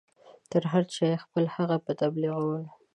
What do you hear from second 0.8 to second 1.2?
چا یې